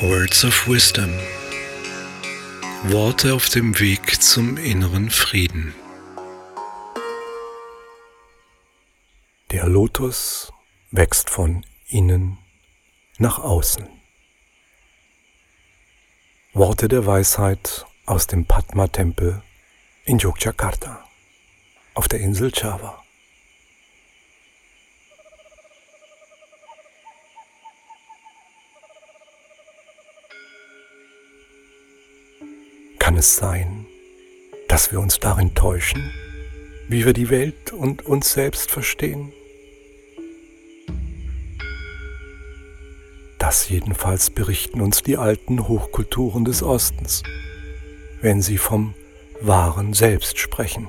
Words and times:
Words 0.00 0.44
of 0.44 0.68
Wisdom. 0.68 1.12
Worte 2.84 3.34
auf 3.34 3.48
dem 3.48 3.80
Weg 3.80 4.22
zum 4.22 4.56
inneren 4.56 5.10
Frieden. 5.10 5.74
Der 9.50 9.66
Lotus 9.66 10.52
wächst 10.92 11.30
von 11.30 11.66
innen 11.88 12.38
nach 13.18 13.40
außen. 13.40 13.88
Worte 16.52 16.86
der 16.86 17.04
Weisheit 17.04 17.84
aus 18.06 18.28
dem 18.28 18.46
Padma-Tempel 18.46 19.42
in 20.04 20.18
Yogyakarta 20.18 21.04
auf 21.94 22.06
der 22.06 22.20
Insel 22.20 22.52
Java. 22.54 23.02
Es 33.18 33.36
sein, 33.36 33.86
dass 34.68 34.92
wir 34.92 35.00
uns 35.00 35.18
darin 35.18 35.54
täuschen, 35.54 36.12
wie 36.88 37.04
wir 37.04 37.12
die 37.12 37.30
Welt 37.30 37.72
und 37.72 38.06
uns 38.06 38.32
selbst 38.32 38.70
verstehen? 38.70 39.32
Das 43.38 43.68
jedenfalls 43.68 44.30
berichten 44.30 44.80
uns 44.80 45.02
die 45.02 45.16
alten 45.16 45.68
Hochkulturen 45.68 46.44
des 46.44 46.62
Ostens, 46.62 47.22
wenn 48.20 48.40
sie 48.42 48.58
vom 48.58 48.94
wahren 49.40 49.94
Selbst 49.94 50.38
sprechen. 50.38 50.88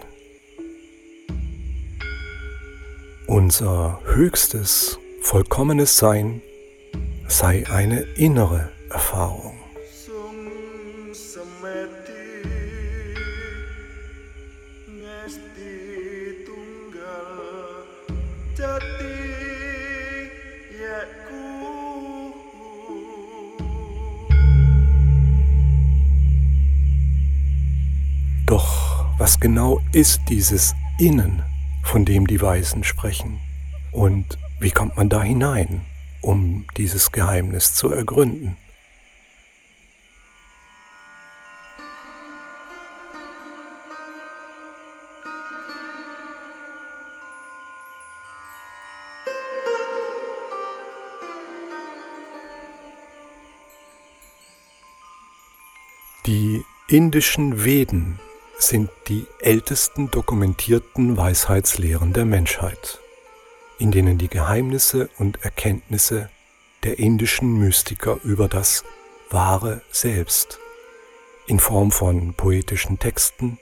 Unser 3.28 4.02
höchstes, 4.06 5.00
vollkommenes 5.22 5.98
Sein 5.98 6.42
sei 7.28 7.68
eine 7.70 8.02
innere 8.02 8.72
Erfahrung. 8.90 9.49
Was 29.20 29.38
genau 29.38 29.82
ist 29.92 30.22
dieses 30.30 30.74
Innen, 30.98 31.44
von 31.84 32.06
dem 32.06 32.26
die 32.26 32.42
Weisen 32.42 32.86
sprechen? 32.86 33.42
Und 33.92 34.38
wie 34.62 34.72
kommt 34.72 34.96
man 34.96 35.10
da 35.10 35.22
hinein, 35.22 35.82
um 36.22 36.66
dieses 36.78 37.12
Geheimnis 37.12 37.74
zu 37.74 37.90
ergründen? 37.92 38.56
Die 56.26 56.64
indischen 56.88 57.66
Veden 57.66 58.20
sind 58.60 58.90
die 59.08 59.26
ältesten 59.40 60.12
dokumentierten 60.12 61.18
Weisheitslehren 61.18 62.14
der 62.14 62.26
Menschheit, 62.26 63.00
in 63.80 63.92
denen 63.92 64.18
die 64.18 64.28
Geheimnisse 64.28 65.10
und 65.18 65.44
Erkenntnisse 65.44 66.30
der 66.84 67.00
indischen 67.00 67.58
Mystiker 67.58 68.20
über 68.24 68.48
das 68.48 68.84
wahre 69.30 69.82
Selbst 69.92 70.60
in 71.48 71.60
Form 71.60 71.92
von 71.92 72.34
poetischen 72.34 73.00
Texten, 73.00 73.58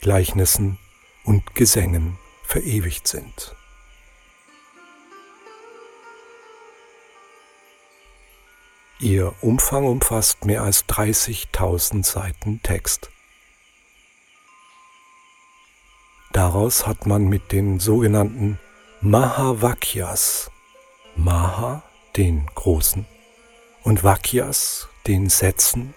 Gleichnissen 0.00 0.78
und 1.24 1.54
Gesängen 1.54 2.16
verewigt 2.44 3.06
sind. 3.08 3.54
Ihr 8.98 9.34
Umfang 9.42 9.84
umfasst 9.84 10.46
mehr 10.46 10.62
als 10.62 10.86
30.000 10.86 12.04
Seiten 12.04 12.62
Text. 12.62 13.10
Daraus 16.36 16.86
hat 16.86 17.06
man 17.06 17.28
mit 17.28 17.50
den 17.50 17.80
sogenannten 17.80 18.58
Mahavakyas, 19.00 20.50
Maha 21.14 21.82
den 22.14 22.44
Großen 22.54 23.06
und 23.84 24.04
Vakyas 24.04 24.86
den 25.06 25.30
Sätzen, 25.30 25.94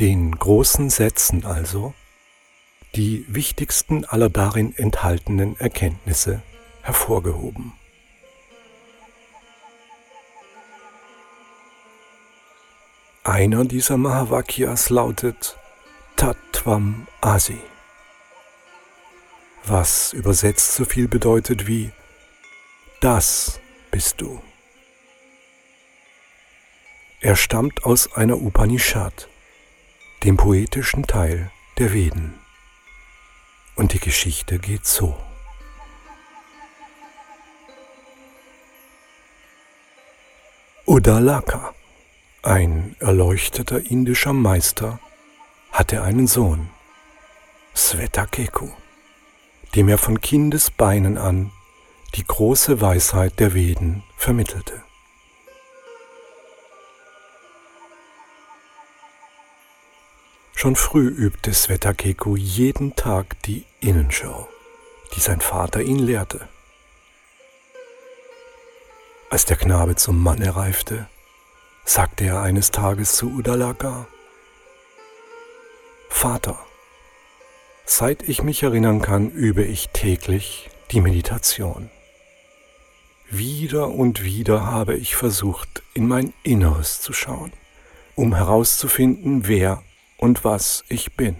den 0.00 0.32
großen 0.36 0.90
Sätzen 0.90 1.44
also, 1.44 1.94
die 2.96 3.26
wichtigsten 3.28 4.04
aller 4.04 4.28
darin 4.28 4.74
enthaltenen 4.76 5.54
Erkenntnisse 5.60 6.42
hervorgehoben. 6.82 7.74
Einer 13.22 13.64
dieser 13.64 13.98
Mahavakyas 13.98 14.90
lautet 14.90 15.56
Tattvam 16.16 17.06
Asi, 17.20 17.60
was 19.64 20.12
übersetzt 20.12 20.74
so 20.74 20.84
viel 20.84 21.08
bedeutet 21.08 21.66
wie 21.66 21.90
Das 23.00 23.60
bist 23.90 24.20
du. 24.20 24.40
Er 27.20 27.36
stammt 27.36 27.84
aus 27.84 28.12
einer 28.14 28.36
Upanishad, 28.40 29.28
dem 30.24 30.36
poetischen 30.36 31.06
Teil 31.06 31.50
der 31.78 31.92
Veden. 31.92 32.38
Und 33.76 33.92
die 33.92 34.00
Geschichte 34.00 34.58
geht 34.58 34.86
so. 34.86 35.16
Udalaka 40.86 41.74
ein 42.42 42.94
erleuchteter 43.00 43.90
indischer 43.90 44.32
Meister 44.32 45.00
hatte 45.72 46.02
einen 46.02 46.26
Sohn, 46.26 46.70
Svetakeku, 47.74 48.70
dem 49.78 49.88
er 49.88 49.96
von 49.96 50.20
Kindesbeinen 50.20 51.16
an 51.16 51.52
die 52.16 52.24
große 52.24 52.80
Weisheit 52.80 53.38
der 53.38 53.54
Veden 53.54 54.02
vermittelte. 54.16 54.82
Schon 60.56 60.74
früh 60.74 61.06
übte 61.06 61.54
Svetakeku 61.54 62.34
jeden 62.34 62.96
Tag 62.96 63.40
die 63.44 63.64
Innenschau, 63.78 64.48
die 65.14 65.20
sein 65.20 65.40
Vater 65.40 65.80
ihn 65.80 66.00
lehrte. 66.00 66.48
Als 69.30 69.44
der 69.44 69.58
Knabe 69.58 69.94
zum 69.94 70.20
Manne 70.20 70.56
reifte, 70.56 71.08
sagte 71.84 72.24
er 72.24 72.42
eines 72.42 72.72
Tages 72.72 73.14
zu 73.14 73.30
Udalaka. 73.30 74.08
Vater, 76.08 76.58
seit 77.90 78.28
ich 78.28 78.42
mich 78.42 78.62
erinnern 78.62 79.00
kann, 79.00 79.30
übe 79.30 79.64
ich 79.64 79.88
täglich 79.88 80.70
die 80.90 81.00
Meditation. 81.00 81.90
Wieder 83.30 83.88
und 83.88 84.22
wieder 84.22 84.66
habe 84.66 84.96
ich 84.96 85.16
versucht, 85.16 85.82
in 85.94 86.06
mein 86.06 86.32
Inneres 86.42 87.00
zu 87.00 87.12
schauen, 87.12 87.52
um 88.14 88.34
herauszufinden, 88.34 89.48
wer 89.48 89.82
und 90.18 90.44
was 90.44 90.84
ich 90.88 91.16
bin. 91.16 91.36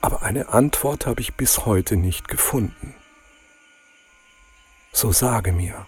Aber 0.00 0.22
eine 0.22 0.48
Antwort 0.48 1.06
habe 1.06 1.20
ich 1.20 1.34
bis 1.34 1.66
heute 1.66 1.96
nicht 1.96 2.28
gefunden. 2.28 2.94
So 4.92 5.12
sage 5.12 5.52
mir, 5.52 5.86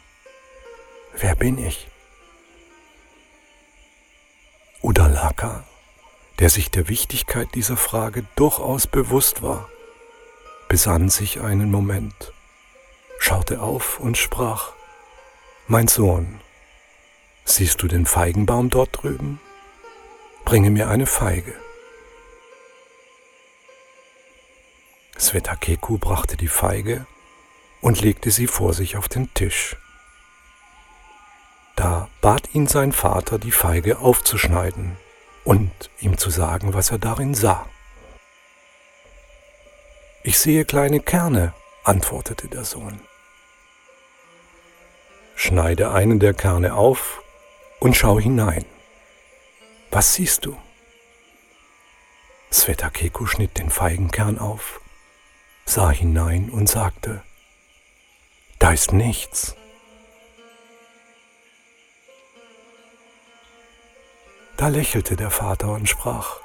Wer 1.20 1.34
bin 1.34 1.58
ich? 1.58 1.88
Udalaka, 4.82 5.64
der 6.38 6.50
sich 6.50 6.70
der 6.70 6.88
Wichtigkeit 6.88 7.49
dieser 7.55 7.76
Frage 7.76 8.25
durchaus 8.37 8.87
bewusst 8.87 9.43
war, 9.43 9.69
besann 10.69 11.08
sich 11.08 11.40
einen 11.40 11.70
Moment, 11.70 12.32
schaute 13.19 13.61
auf 13.61 13.99
und 13.99 14.17
sprach, 14.17 14.73
Mein 15.67 15.88
Sohn, 15.88 16.40
siehst 17.44 17.82
du 17.82 17.88
den 17.88 18.06
Feigenbaum 18.06 18.70
dort 18.70 19.02
drüben? 19.02 19.40
Bringe 20.44 20.70
mir 20.70 20.88
eine 20.88 21.06
Feige. 21.06 21.55
Svetakeku 25.19 25.99
brachte 25.99 26.37
die 26.37 26.49
Feige 26.49 27.06
und 27.81 28.00
legte 28.00 28.31
sie 28.31 28.46
vor 28.46 28.73
sich 28.73 28.96
auf 28.96 29.08
den 29.08 29.35
Tisch. 29.35 29.76
Da 31.75 32.08
bat 32.20 32.55
ihn 32.55 32.67
sein 32.67 32.93
Vater, 32.93 33.38
die 33.38 33.52
Feige 33.52 33.99
aufzuschneiden 33.99 34.96
und 35.49 35.73
ihm 36.00 36.19
zu 36.19 36.29
sagen, 36.29 36.75
was 36.75 36.91
er 36.91 36.99
darin 36.99 37.33
sah. 37.33 37.67
Ich 40.23 40.39
sehe 40.39 40.67
kleine 40.67 41.00
Kerne, 41.00 41.55
antwortete 41.85 42.49
der 42.49 42.67
Sohn. 42.67 43.00
Schneide 45.37 45.91
einen 45.91 46.19
der 46.19 46.35
Kerne 46.35 46.75
auf 46.75 47.23
und 47.81 47.97
schau 47.97 48.21
hinein. 48.21 48.67
Was 49.91 50.12
siehst 50.12 50.45
du? 50.45 50.55
Svetakeku 52.53 53.25
schnitt 53.25 53.56
den 53.56 53.71
Feigenkern 53.71 54.39
auf, 54.39 54.83
sah 55.65 55.89
hinein 55.89 56.50
und 56.50 56.69
sagte, 56.69 57.23
da 58.59 58.73
ist 58.73 58.93
nichts. 58.93 59.56
Da 64.58 64.66
lächelte 64.66 65.14
der 65.14 65.31
Vater 65.31 65.70
und 65.70 65.88
sprach, 65.88 66.40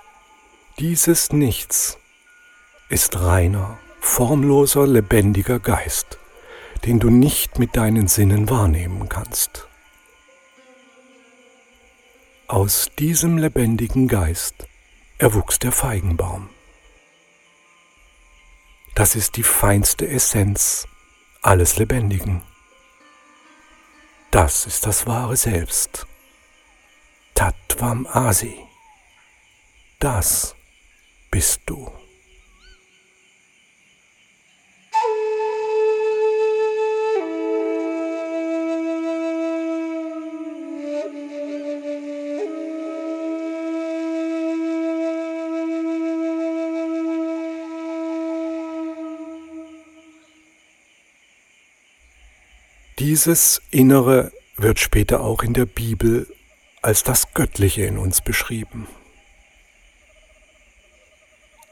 dieses 0.77 1.33
Nichts 1.33 1.98
ist 2.88 3.19
reiner, 3.19 3.80
formloser, 4.00 4.86
lebendiger 4.86 5.60
Geist, 5.60 6.19
den 6.86 7.00
du 7.00 7.10
nicht 7.10 7.57
mit 7.57 7.75
deinen 7.75 8.07
Sinnen 8.07 8.51
wahrnehmen 8.51 9.10
kannst. 9.10 9.68
Aus 12.48 12.92
diesem 13.00 13.39
lebendigen 13.39 14.07
Geist 14.07 14.68
erwuchs 15.18 15.57
der 15.57 15.71
Feigenbaum. 15.71 16.51
Das 18.94 19.16
ist 19.16 19.38
die 19.38 19.44
feinste 19.44 20.07
Essenz 20.07 20.88
alles 21.42 21.77
Lebendigen. 21.77 22.44
Das 24.30 24.68
ist 24.68 24.86
das 24.86 25.07
wahre 25.07 25.36
Selbst. 25.36 26.06
Tatvam 27.35 28.07
Asi. 28.07 28.56
Das 30.00 30.56
bist 31.31 31.62
du. 31.65 31.91
Dieses 53.00 53.62
Innere 53.71 54.31
wird 54.56 54.80
später 54.80 55.21
auch 55.21 55.44
in 55.44 55.53
der 55.53 55.65
Bibel 55.65 56.27
als 56.83 57.03
das 57.03 57.33
Göttliche 57.33 57.85
in 57.85 57.97
uns 57.97 58.21
beschrieben. 58.21 58.88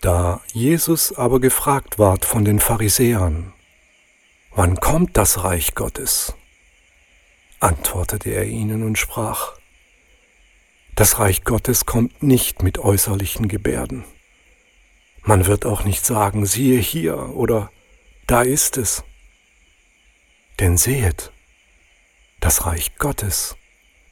Da 0.01 0.41
Jesus 0.51 1.13
aber 1.13 1.39
gefragt 1.39 1.99
ward 1.99 2.25
von 2.25 2.43
den 2.43 2.59
Pharisäern, 2.59 3.53
wann 4.51 4.79
kommt 4.79 5.15
das 5.17 5.43
Reich 5.43 5.75
Gottes? 5.75 6.33
antwortete 7.59 8.31
er 8.31 8.45
ihnen 8.45 8.81
und 8.81 8.97
sprach, 8.97 9.53
das 10.95 11.19
Reich 11.19 11.43
Gottes 11.43 11.85
kommt 11.85 12.23
nicht 12.23 12.63
mit 12.63 12.79
äußerlichen 12.79 13.47
Gebärden. 13.47 14.03
Man 15.21 15.45
wird 15.45 15.65
auch 15.65 15.83
nicht 15.83 16.03
sagen, 16.05 16.45
siehe 16.45 16.79
hier 16.79 17.35
oder 17.35 17.71
da 18.27 18.41
ist 18.41 18.77
es. 18.77 19.03
Denn 20.59 20.77
sehet, 20.77 21.31
das 22.39 22.65
Reich 22.65 22.95
Gottes 22.97 23.55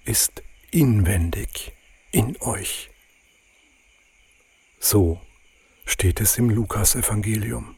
ist 0.05 0.43
inwendig 0.71 1.73
in 2.11 2.39
euch. 2.41 2.89
So 4.79 5.19
steht 5.85 6.21
es 6.21 6.37
im 6.37 6.49
Lukas-Evangelium. 6.49 7.75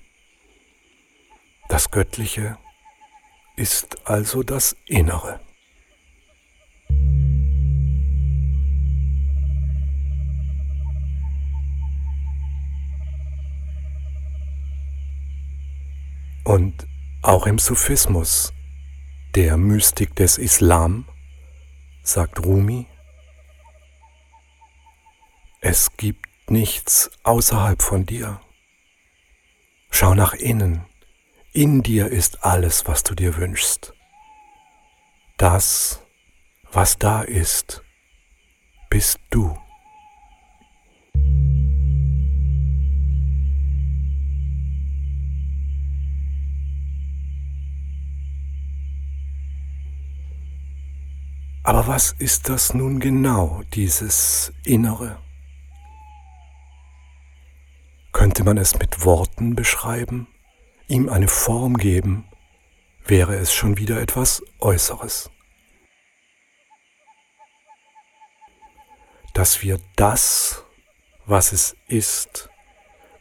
Das 1.70 1.90
Göttliche 1.90 2.58
ist 3.56 4.08
also 4.08 4.44
das 4.44 4.76
Innere. 4.86 5.40
Und 16.44 16.88
auch 17.22 17.46
im 17.46 17.60
Sufismus, 17.60 18.52
der 19.36 19.56
Mystik 19.56 20.16
des 20.16 20.38
Islam, 20.38 21.06
sagt 22.03 22.44
Rumi, 22.44 22.88
es 25.62 25.95
gibt 25.98 26.25
nichts 26.50 27.12
außerhalb 27.24 27.81
von 27.81 28.06
dir. 28.06 28.42
Schau 29.92 30.15
nach 30.15 30.33
innen. 30.33 30.86
In 31.53 31.83
dir 31.83 32.07
ist 32.07 32.44
alles, 32.44 32.88
was 32.88 33.03
du 33.03 33.13
dir 33.13 33.38
wünschst. 33.38 33.94
Das, 35.38 36.01
was 36.71 36.98
da 36.98 37.21
ist, 37.21 37.83
bist 38.89 39.19
du. 39.30 39.57
Aber 51.71 51.88
was 51.88 52.12
ist 52.12 52.50
das 52.50 52.73
nun 52.73 53.00
genau, 53.00 53.62
dieses 53.73 54.51
Innere? 54.65 55.23
Könnte 58.12 58.44
man 58.44 58.57
es 58.57 58.77
mit 58.77 59.06
Worten 59.06 59.56
beschreiben, 59.56 60.27
ihm 60.89 61.07
eine 61.07 61.29
Form 61.29 61.77
geben, 61.77 62.25
wäre 63.06 63.38
es 63.38 63.53
schon 63.53 63.77
wieder 63.77 64.01
etwas 64.01 64.44
Äußeres. 64.59 65.31
Dass 69.33 69.62
wir 69.62 69.79
das, 69.95 70.65
was 71.25 71.53
es 71.53 71.77
ist, 71.88 72.50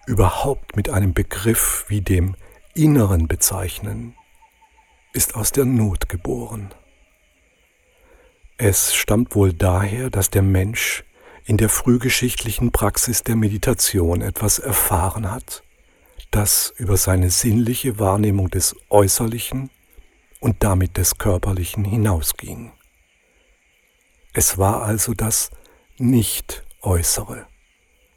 überhaupt 0.08 0.74
mit 0.74 0.88
einem 0.90 1.14
Begriff 1.14 1.84
wie 1.86 2.00
dem 2.00 2.34
Inneren 2.74 3.28
bezeichnen, 3.28 4.16
ist 5.12 5.36
aus 5.36 5.52
der 5.52 5.66
Not 5.66 6.08
geboren. 6.08 6.74
Es 8.62 8.94
stammt 8.94 9.34
wohl 9.34 9.54
daher, 9.54 10.10
dass 10.10 10.28
der 10.28 10.42
Mensch 10.42 11.02
in 11.46 11.56
der 11.56 11.70
frühgeschichtlichen 11.70 12.72
Praxis 12.72 13.22
der 13.22 13.34
Meditation 13.34 14.20
etwas 14.20 14.58
erfahren 14.58 15.30
hat, 15.30 15.62
das 16.30 16.74
über 16.76 16.98
seine 16.98 17.30
sinnliche 17.30 17.98
Wahrnehmung 17.98 18.50
des 18.50 18.76
Äußerlichen 18.90 19.70
und 20.40 20.62
damit 20.62 20.98
des 20.98 21.16
Körperlichen 21.16 21.86
hinausging. 21.86 22.72
Es 24.34 24.58
war 24.58 24.82
also 24.82 25.14
das 25.14 25.50
Nicht-Äußere, 25.96 27.46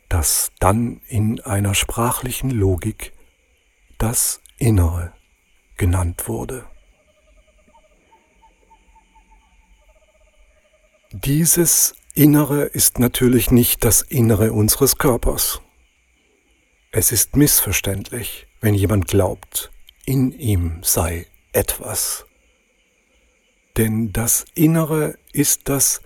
das 0.09 0.51
dann 0.59 0.99
in 1.07 1.39
einer 1.39 1.73
sprachlichen 1.73 2.51
Logik 2.51 3.13
das 3.97 4.41
Innere 4.57 5.13
genannt 5.77 6.27
wurde. 6.27 6.65
Dieses 11.15 11.93
Innere 12.15 12.63
ist 12.63 12.97
natürlich 12.97 13.51
nicht 13.51 13.85
das 13.85 14.01
Innere 14.01 14.51
unseres 14.51 14.97
Körpers. 14.97 15.61
Es 16.91 17.11
ist 17.11 17.35
missverständlich, 17.35 18.47
wenn 18.61 18.73
jemand 18.73 19.07
glaubt, 19.07 19.71
in 20.05 20.31
ihm 20.31 20.79
sei 20.81 21.27
etwas. 21.51 22.25
Denn 23.77 24.11
das 24.11 24.45
Innere 24.55 25.15
ist 25.33 25.69
das 25.69 26.01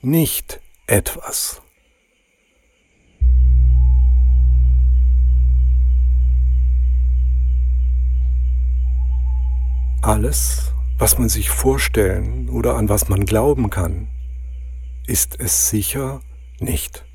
nicht 0.00 0.62
etwas. 0.86 1.60
Alles, 10.00 10.72
was 10.96 11.18
man 11.18 11.28
sich 11.28 11.50
vorstellen 11.50 12.48
oder 12.48 12.76
an 12.76 12.88
was 12.88 13.10
man 13.10 13.26
glauben 13.26 13.68
kann, 13.68 14.08
ist 15.08 15.40
es 15.40 15.70
sicher 15.70 16.20
nicht. 16.60 17.06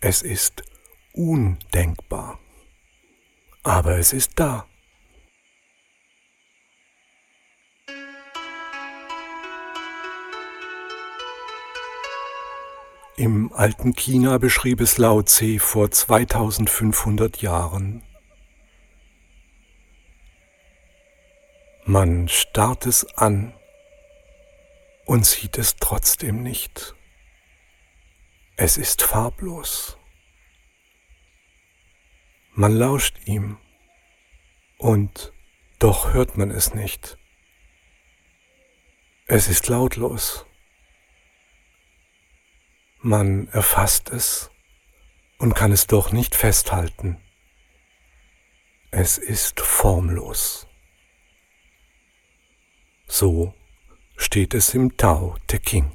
Es 0.00 0.20
ist 0.22 0.64
undenkbar, 1.12 2.40
aber 3.62 3.98
es 3.98 4.12
ist 4.12 4.32
da. 4.34 4.66
Im 13.16 13.52
alten 13.52 13.94
China 13.94 14.38
beschrieb 14.38 14.80
es 14.80 14.98
Lao 14.98 15.22
Tse 15.22 15.60
vor 15.60 15.88
2500 15.88 17.40
Jahren. 17.40 18.02
Man 21.84 22.26
starrt 22.26 22.86
es 22.86 23.06
an 23.16 23.54
und 25.04 25.26
sieht 25.26 25.58
es 25.58 25.76
trotzdem 25.76 26.42
nicht. 26.42 26.94
Es 28.56 28.76
ist 28.76 29.02
farblos. 29.02 29.98
Man 32.52 32.76
lauscht 32.76 33.16
ihm 33.26 33.58
und 34.78 35.32
doch 35.78 36.12
hört 36.12 36.36
man 36.36 36.50
es 36.50 36.74
nicht. 36.74 37.18
Es 39.26 39.48
ist 39.48 39.68
lautlos. 39.68 40.46
Man 43.00 43.48
erfasst 43.48 44.10
es 44.10 44.50
und 45.38 45.54
kann 45.54 45.72
es 45.72 45.86
doch 45.86 46.12
nicht 46.12 46.34
festhalten. 46.34 47.20
Es 48.90 49.18
ist 49.18 49.60
formlos. 49.60 50.68
So 53.06 53.54
steht 54.16 54.54
es 54.54 54.74
im 54.74 54.96
Tao 54.96 55.36
Te 55.46 55.58
King. 55.58 55.90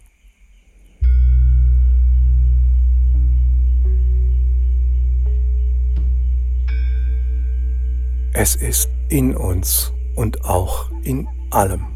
Es 8.33 8.55
ist 8.55 8.89
in 9.09 9.35
uns 9.35 9.91
und 10.15 10.45
auch 10.45 10.91
in 11.03 11.27
allem. 11.49 11.87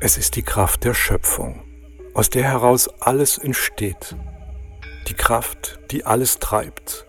Es 0.00 0.18
ist 0.18 0.36
die 0.36 0.42
Kraft 0.42 0.84
der 0.84 0.92
Schöpfung, 0.92 1.62
aus 2.14 2.28
der 2.28 2.44
heraus 2.44 2.88
alles 3.00 3.38
entsteht. 3.38 4.16
Die 5.08 5.14
Kraft, 5.14 5.78
die 5.90 6.04
alles 6.04 6.38
treibt, 6.40 7.06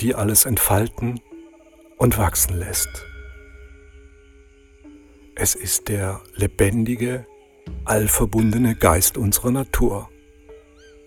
die 0.00 0.14
alles 0.14 0.44
entfalten 0.44 1.20
und 1.96 2.18
wachsen 2.18 2.56
lässt. 2.56 3.09
Es 5.42 5.54
ist 5.54 5.88
der 5.88 6.20
lebendige, 6.34 7.26
allverbundene 7.86 8.74
Geist 8.74 9.16
unserer 9.16 9.50
Natur, 9.50 10.10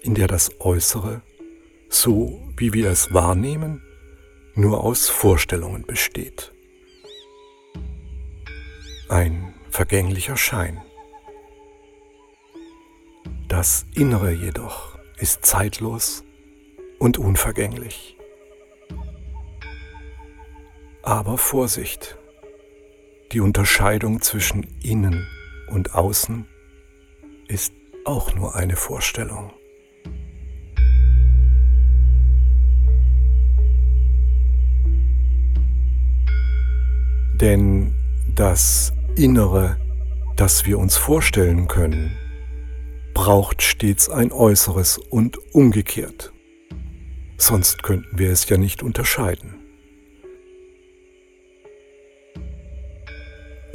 in 0.01 0.15
der 0.15 0.25
das 0.25 0.59
Äußere, 0.59 1.21
so 1.87 2.41
wie 2.57 2.73
wir 2.73 2.89
es 2.89 3.13
wahrnehmen, 3.13 3.83
nur 4.55 4.83
aus 4.83 5.07
Vorstellungen 5.07 5.85
besteht. 5.85 6.51
Ein 9.07 9.53
vergänglicher 9.69 10.35
Schein. 10.35 10.81
Das 13.47 13.85
Innere 13.93 14.31
jedoch 14.31 14.97
ist 15.19 15.45
zeitlos 15.45 16.23
und 16.97 17.19
unvergänglich. 17.19 18.17
Aber 21.03 21.37
Vorsicht, 21.37 22.17
die 23.33 23.39
Unterscheidung 23.39 24.21
zwischen 24.21 24.67
innen 24.83 25.27
und 25.67 25.95
außen 25.95 26.45
ist 27.47 27.73
auch 28.05 28.35
nur 28.35 28.55
eine 28.55 28.75
Vorstellung. 28.75 29.51
Denn 37.41 37.95
das 38.35 38.93
Innere, 39.15 39.77
das 40.35 40.65
wir 40.65 40.77
uns 40.77 40.95
vorstellen 40.95 41.67
können, 41.67 42.15
braucht 43.15 43.63
stets 43.63 44.09
ein 44.09 44.31
Äußeres 44.31 44.97
und 44.97 45.37
umgekehrt. 45.53 46.31
Sonst 47.37 47.81
könnten 47.81 48.17
wir 48.17 48.29
es 48.29 48.47
ja 48.47 48.57
nicht 48.57 48.83
unterscheiden. 48.83 49.62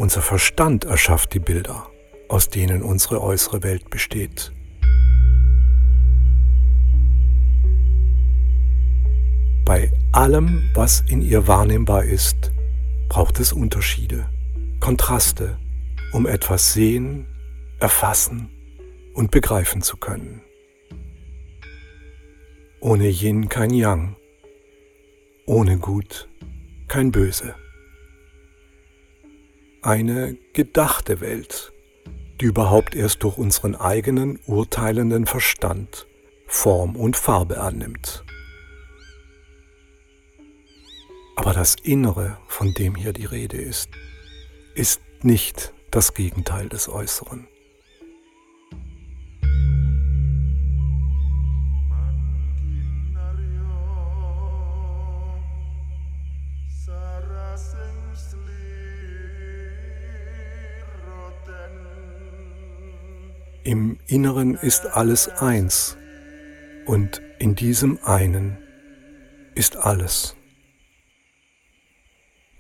Unser 0.09 0.23
Verstand 0.23 0.87
erschafft 0.87 1.35
die 1.35 1.38
Bilder, 1.38 1.91
aus 2.31 2.49
denen 2.49 2.83
unsere 2.83 3.21
äußere 3.21 3.62
Welt 3.62 3.91
besteht. 3.91 4.55
Bei 9.67 9.93
allem, 10.12 10.71
was 10.73 11.03
in 11.03 11.21
ihr 11.21 11.47
wahrnehmbar 11.47 12.05
ist, 12.05 12.53
braucht 13.11 13.38
es 13.38 13.53
Unterschiede, 13.53 14.31
Kontraste, 14.81 15.59
um 16.15 16.27
etwas 16.27 16.73
sehen, 16.73 17.27
erfassen 17.79 18.49
und 19.12 19.31
begreifen 19.31 19.83
zu 19.83 19.99
können. 19.99 20.41
Ohne 22.81 23.11
Yin 23.11 23.50
kein 23.50 23.75
Yang, 23.75 24.17
ohne 25.45 25.77
Gut 25.77 26.31
kein 26.87 27.12
Böse. 27.12 27.55
Eine 29.83 30.37
gedachte 30.55 31.21
Welt, 31.21 31.73
die 32.41 32.47
überhaupt 32.47 32.97
erst 32.97 33.23
durch 33.23 33.39
unseren 33.39 33.77
eigenen 33.77 34.41
urteilenden 34.47 35.27
Verstand 35.27 36.09
Form 36.49 36.97
und 36.97 37.17
Farbe 37.17 37.61
annimmt. 37.61 38.25
Aber 41.37 41.53
das 41.53 41.77
Innere, 41.81 42.39
von 42.49 42.75
dem 42.75 42.97
hier 42.97 43.13
die 43.13 43.27
Rede 43.27 43.59
ist, 43.59 43.91
ist 44.75 45.01
nicht 45.23 45.73
das 45.93 46.15
Gegenteil 46.15 46.69
des 46.69 46.89
Äußeren. 46.89 47.47
Im 63.69 63.99
Inneren 64.07 64.55
ist 64.55 64.87
alles 64.87 65.29
eins 65.29 65.99
und 66.87 67.21
in 67.39 67.55
diesem 67.55 67.99
einen 68.03 68.57
ist 69.55 69.77
alles. 69.77 70.37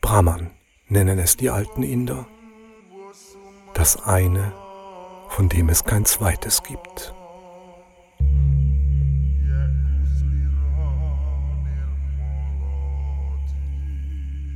Brahman 0.02 0.50
nennen 0.86 1.18
es 1.18 1.38
die 1.38 1.48
alten 1.48 1.82
Inder. 1.82 2.28
Das 3.72 4.04
eine, 4.04 4.52
von 5.30 5.48
dem 5.48 5.70
es 5.70 5.84
kein 5.84 6.04
zweites 6.04 6.62
gibt. 6.62 7.14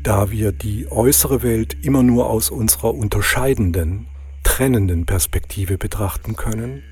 Da 0.02 0.30
wir 0.30 0.52
die 0.52 0.86
äußere 0.92 1.42
Welt 1.42 1.82
immer 1.82 2.02
nur 2.02 2.28
aus 2.28 2.50
unserer 2.50 2.92
unterscheidenden, 2.92 4.06
trennenden 4.52 5.06
Perspektive 5.06 5.78
betrachten 5.78 6.36
können, 6.36 6.82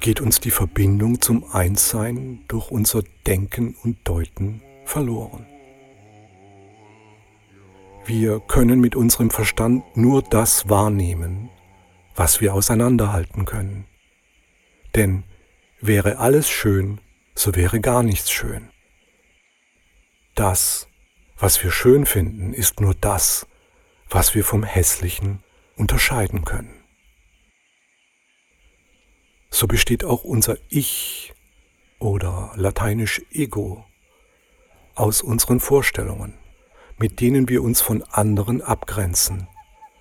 geht 0.00 0.22
uns 0.22 0.40
die 0.40 0.50
Verbindung 0.50 1.20
zum 1.20 1.44
Einssein 1.52 2.44
durch 2.48 2.70
unser 2.70 3.02
Denken 3.26 3.76
und 3.82 3.98
Deuten 4.08 4.62
verloren. 4.86 5.44
Wir 8.06 8.40
können 8.40 8.80
mit 8.80 8.96
unserem 8.96 9.28
Verstand 9.28 9.84
nur 9.98 10.22
das 10.22 10.66
wahrnehmen, 10.66 11.50
was 12.14 12.40
wir 12.40 12.54
auseinanderhalten 12.54 13.44
können. 13.44 13.84
Denn 14.94 15.24
wäre 15.82 16.16
alles 16.16 16.48
schön, 16.48 17.02
so 17.34 17.54
wäre 17.54 17.80
gar 17.80 18.02
nichts 18.02 18.30
schön. 18.30 18.70
Das, 20.34 20.88
was 21.38 21.62
wir 21.62 21.70
schön 21.70 22.06
finden, 22.06 22.54
ist 22.54 22.80
nur 22.80 22.94
das, 22.94 23.46
was 24.08 24.34
wir 24.34 24.42
vom 24.42 24.62
Hässlichen 24.62 25.42
unterscheiden 25.76 26.44
können. 26.44 26.82
So 29.50 29.66
besteht 29.66 30.04
auch 30.04 30.24
unser 30.24 30.56
Ich 30.68 31.32
oder 31.98 32.52
lateinisch 32.56 33.22
Ego 33.30 33.86
aus 34.94 35.22
unseren 35.22 35.60
Vorstellungen 35.60 36.38
mit 36.98 37.20
denen 37.20 37.48
wir 37.48 37.62
uns 37.62 37.80
von 37.80 38.02
anderen 38.04 38.62
abgrenzen, 38.62 39.48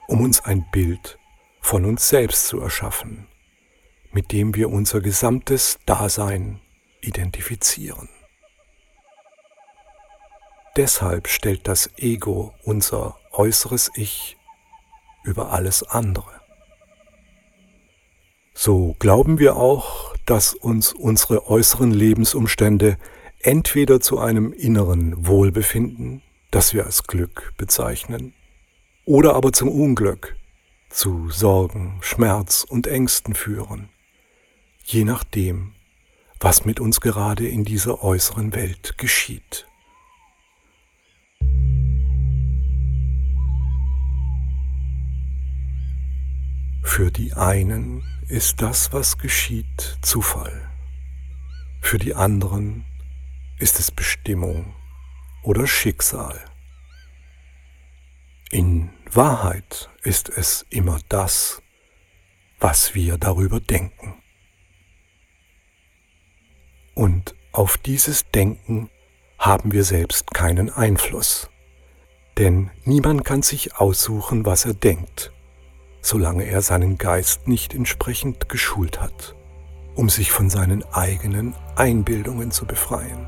um 0.08 0.22
uns 0.22 0.42
ein 0.42 0.66
Bild 0.72 1.20
von 1.62 1.86
uns 1.86 2.08
selbst 2.10 2.48
zu 2.48 2.60
erschaffen, 2.62 3.28
mit 4.12 4.32
dem 4.32 4.56
wir 4.56 4.70
unser 4.70 5.02
gesamtes 5.02 5.80
Dasein 5.86 6.62
identifizieren. 7.02 8.10
Deshalb 10.78 11.28
stellt 11.28 11.68
das 11.68 11.90
Ego 11.98 12.54
unser 12.64 13.18
äußeres 13.32 13.92
Ich 13.96 14.38
über 15.26 15.52
alles 15.52 15.84
andere. 15.84 16.32
So 18.54 18.96
glauben 19.00 19.38
wir 19.40 19.58
auch, 19.58 20.16
dass 20.26 20.54
uns 20.54 20.94
unsere 20.94 21.48
äußeren 21.48 21.92
Lebensumstände 21.92 22.98
entweder 23.42 24.00
zu 24.00 24.18
einem 24.18 24.54
inneren 24.54 25.28
Wohlbefinden 25.28 26.22
das 26.56 26.74
wir 26.74 26.86
als 26.86 27.04
Glück 27.04 27.54
bezeichnen, 27.58 28.34
oder 29.04 29.36
aber 29.36 29.52
zum 29.52 29.68
Unglück, 29.68 30.38
zu 30.90 31.30
Sorgen, 31.30 31.98
Schmerz 32.00 32.66
und 32.68 32.88
Ängsten 32.88 33.36
führen, 33.36 33.90
je 34.86 35.04
nachdem, 35.04 35.74
was 36.40 36.64
mit 36.64 36.80
uns 36.80 37.02
gerade 37.02 37.46
in 37.46 37.66
dieser 37.66 38.02
äußeren 38.02 38.56
Welt 38.56 38.98
geschieht. 38.98 39.68
Für 46.86 47.12
die 47.12 47.34
einen 47.34 48.06
ist 48.30 48.62
das, 48.62 48.94
was 48.94 49.18
geschieht, 49.18 49.98
Zufall. 50.02 50.72
Für 51.82 51.98
die 51.98 52.16
anderen 52.16 52.86
ist 53.60 53.80
es 53.80 53.92
Bestimmung 53.92 54.74
oder 55.44 55.68
Schicksal. 55.68 56.40
In 58.50 58.92
Wahrheit 59.12 59.90
ist 60.04 60.30
es 60.30 60.66
immer 60.70 61.00
das, 61.10 61.62
was 62.60 62.96
wir 62.96 63.18
darüber 63.18 63.60
denken. 63.60 64.14
Und 66.94 67.36
auf 67.52 67.78
dieses 67.78 68.30
Denken 68.30 68.90
haben 69.38 69.74
wir 69.74 69.84
selbst 69.84 70.34
keinen 70.34 70.70
Einfluss. 70.70 71.50
Denn 72.38 72.70
niemand 72.86 73.26
kann 73.26 73.42
sich 73.42 73.76
aussuchen, 73.76 74.46
was 74.46 74.64
er 74.64 74.76
denkt, 74.76 75.34
solange 76.06 76.44
er 76.44 76.62
seinen 76.62 77.00
Geist 77.00 77.48
nicht 77.48 77.74
entsprechend 77.74 78.48
geschult 78.48 79.02
hat, 79.02 79.36
um 79.96 80.08
sich 80.08 80.32
von 80.32 80.52
seinen 80.52 80.84
eigenen 80.94 81.56
Einbildungen 81.76 82.52
zu 82.52 82.68
befreien. 82.68 83.26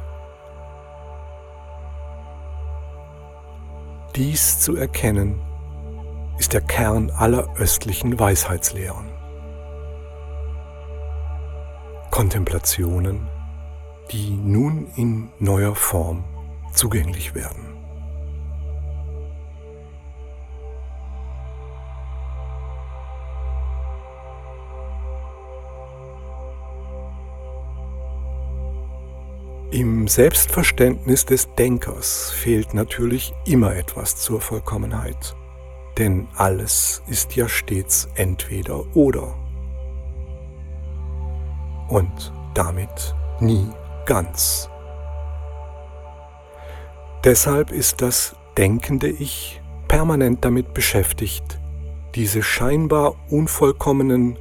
Dies 4.15 4.59
zu 4.59 4.75
erkennen, 4.75 5.41
ist 6.37 6.53
der 6.53 6.61
Kern 6.61 7.09
aller 7.09 7.51
östlichen 7.57 8.19
Weisheitslehren. 8.19 9.07
Kontemplationen, 12.11 13.27
die 14.11 14.29
nun 14.29 14.85
in 14.95 15.29
neuer 15.39 15.73
Form 15.73 16.23
zugänglich 16.73 17.33
werden. 17.33 17.76
Im 29.77 30.07
Selbstverständnis 30.07 31.23
des 31.27 31.53
Denkers 31.53 32.31
fehlt 32.31 32.73
natürlich 32.73 33.31
immer 33.45 33.75
etwas 33.75 34.15
zur 34.15 34.41
Vollkommenheit, 34.41 35.35
denn 35.99 36.27
alles 36.35 37.03
ist 37.05 37.35
ja 37.35 37.47
stets 37.47 38.07
entweder 38.15 38.83
oder 38.95 39.35
und 41.89 42.33
damit 42.55 43.13
nie 43.39 43.69
ganz. 44.07 44.67
Deshalb 47.23 47.71
ist 47.71 48.01
das 48.01 48.35
denkende 48.57 49.09
Ich 49.09 49.61
permanent 49.87 50.43
damit 50.43 50.73
beschäftigt, 50.73 51.59
diese 52.15 52.41
scheinbar 52.41 53.13
unvollkommenen, 53.29 54.39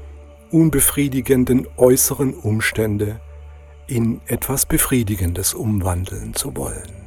unbefriedigenden 0.51 1.69
äußeren 1.77 2.33
Umstände 2.33 3.21
in 3.87 4.21
etwas 4.27 4.67
Befriedigendes 4.67 5.55
umwandeln 5.55 6.35
zu 6.35 6.57
wollen. 6.57 7.07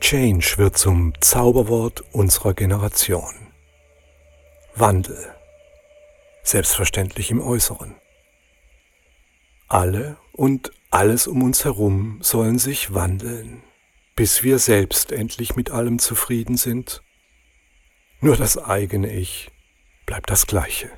Change 0.00 0.54
wird 0.56 0.78
zum 0.78 1.12
Zauberwort 1.20 2.02
unserer 2.12 2.54
Generation. 2.54 3.34
Wandel. 4.74 5.34
Selbstverständlich 6.42 7.30
im 7.30 7.40
Äußeren. 7.40 7.94
Alle 9.68 10.16
und 10.32 10.72
alles 10.90 11.26
um 11.26 11.42
uns 11.42 11.64
herum 11.64 12.18
sollen 12.22 12.58
sich 12.58 12.92
wandeln, 12.94 13.62
bis 14.16 14.42
wir 14.42 14.58
selbst 14.58 15.12
endlich 15.12 15.54
mit 15.54 15.70
allem 15.70 15.98
zufrieden 15.98 16.56
sind. 16.56 17.02
Nur 18.20 18.36
das 18.36 18.58
eigene 18.58 19.12
Ich 19.12 19.50
bleibt 20.06 20.30
das 20.30 20.46
gleiche. 20.46 20.90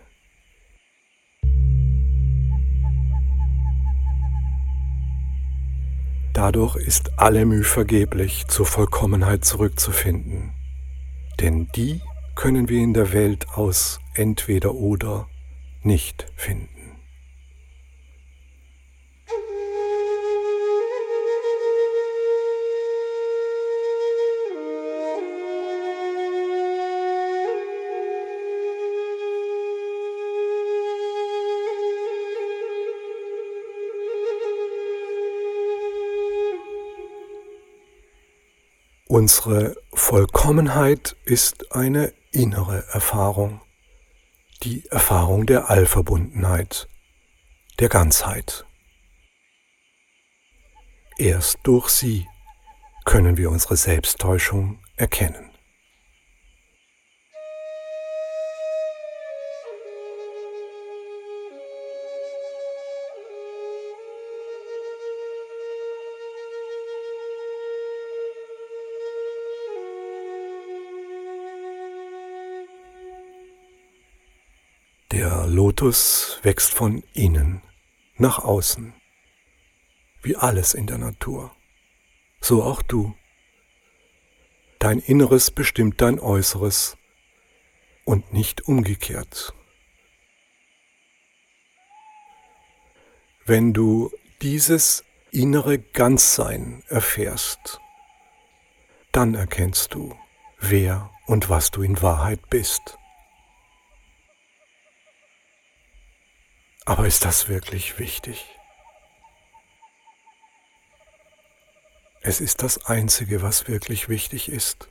Dadurch 6.42 6.74
ist 6.74 7.20
alle 7.20 7.46
Mühe 7.46 7.62
vergeblich, 7.62 8.48
zur 8.48 8.66
Vollkommenheit 8.66 9.44
zurückzufinden. 9.44 10.50
Denn 11.38 11.68
die 11.76 12.00
können 12.34 12.68
wir 12.68 12.82
in 12.82 12.94
der 12.94 13.12
Welt 13.12 13.46
aus 13.54 14.00
entweder 14.14 14.74
oder 14.74 15.28
nicht 15.84 16.26
finden. 16.34 16.81
Unsere 39.14 39.76
Vollkommenheit 39.92 41.16
ist 41.26 41.70
eine 41.76 42.14
innere 42.30 42.86
Erfahrung, 42.94 43.60
die 44.62 44.86
Erfahrung 44.88 45.44
der 45.44 45.68
Allverbundenheit, 45.68 46.88
der 47.78 47.90
Ganzheit. 47.90 48.64
Erst 51.18 51.58
durch 51.64 51.90
sie 51.90 52.26
können 53.04 53.36
wir 53.36 53.50
unsere 53.50 53.76
Selbsttäuschung 53.76 54.78
erkennen. 54.96 55.51
Lotus 75.72 76.38
wächst 76.42 76.74
von 76.74 77.02
innen 77.14 77.62
nach 78.18 78.40
außen, 78.40 78.92
wie 80.20 80.36
alles 80.36 80.74
in 80.74 80.86
der 80.86 80.98
Natur. 80.98 81.50
So 82.42 82.62
auch 82.62 82.82
du. 82.82 83.16
Dein 84.78 84.98
Inneres 84.98 85.50
bestimmt 85.50 86.02
dein 86.02 86.20
Äußeres 86.20 86.98
und 88.04 88.34
nicht 88.34 88.68
umgekehrt. 88.68 89.54
Wenn 93.46 93.72
du 93.72 94.10
dieses 94.42 95.06
innere 95.30 95.78
Ganzsein 95.78 96.82
erfährst, 96.88 97.80
dann 99.10 99.34
erkennst 99.34 99.94
du, 99.94 100.14
wer 100.60 101.10
und 101.26 101.48
was 101.48 101.70
du 101.70 101.80
in 101.82 102.02
Wahrheit 102.02 102.50
bist. 102.50 102.98
Aber 106.84 107.06
ist 107.06 107.24
das 107.24 107.48
wirklich 107.48 107.98
wichtig? 107.98 108.44
Es 112.20 112.40
ist 112.40 112.62
das 112.62 112.86
Einzige, 112.86 113.42
was 113.42 113.68
wirklich 113.68 114.08
wichtig 114.08 114.48
ist, 114.48 114.88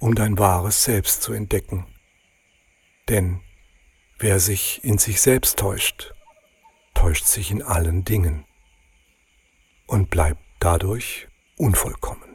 um 0.00 0.14
dein 0.14 0.38
wahres 0.38 0.84
Selbst 0.84 1.22
zu 1.22 1.32
entdecken. 1.32 1.86
Denn 3.08 3.40
wer 4.18 4.38
sich 4.38 4.82
in 4.84 4.98
sich 4.98 5.20
selbst 5.20 5.58
täuscht, 5.58 6.14
täuscht 6.94 7.24
sich 7.24 7.50
in 7.50 7.62
allen 7.62 8.04
Dingen 8.04 8.44
und 9.86 10.10
bleibt 10.10 10.42
dadurch 10.60 11.28
unvollkommen. 11.56 12.33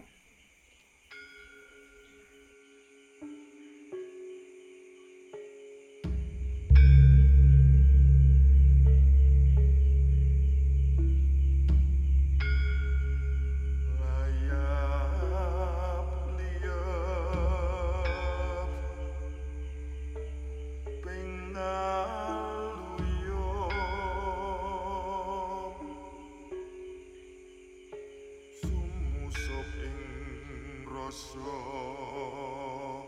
your 31.10 31.16
soul. 31.16 33.08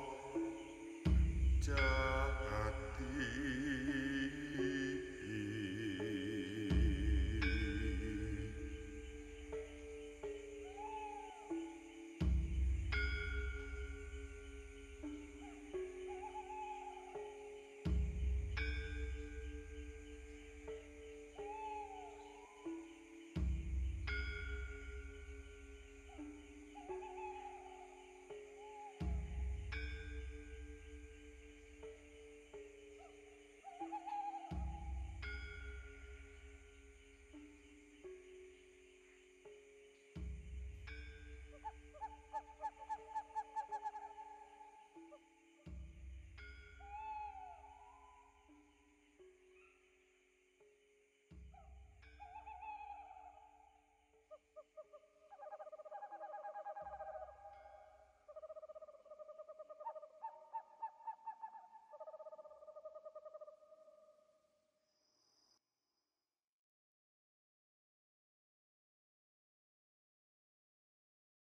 Just 1.61 2.00